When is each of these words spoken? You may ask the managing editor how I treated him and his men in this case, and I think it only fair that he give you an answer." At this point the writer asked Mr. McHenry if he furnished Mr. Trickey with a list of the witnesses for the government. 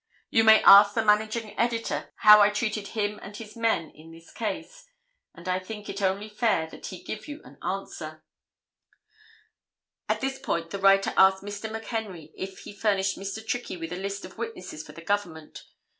You 0.31 0.43
may 0.43 0.63
ask 0.63 0.95
the 0.95 1.05
managing 1.05 1.55
editor 1.59 2.11
how 2.21 2.41
I 2.41 2.49
treated 2.49 2.87
him 2.97 3.19
and 3.21 3.37
his 3.37 3.55
men 3.55 3.91
in 3.91 4.11
this 4.11 4.31
case, 4.33 4.87
and 5.35 5.47
I 5.47 5.59
think 5.59 5.89
it 5.89 6.01
only 6.01 6.27
fair 6.27 6.65
that 6.71 6.87
he 6.87 7.03
give 7.03 7.27
you 7.27 7.39
an 7.43 7.59
answer." 7.61 8.23
At 10.09 10.19
this 10.19 10.39
point 10.39 10.71
the 10.71 10.79
writer 10.79 11.13
asked 11.17 11.43
Mr. 11.43 11.69
McHenry 11.69 12.31
if 12.35 12.61
he 12.61 12.73
furnished 12.73 13.15
Mr. 13.19 13.45
Trickey 13.47 13.77
with 13.77 13.93
a 13.93 13.95
list 13.95 14.25
of 14.25 14.31
the 14.31 14.37
witnesses 14.37 14.81
for 14.81 14.93
the 14.93 15.01
government. 15.03 15.65